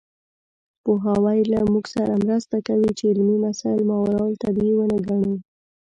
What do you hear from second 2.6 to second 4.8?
کوي چې علمي مسایل ماورالطبیعي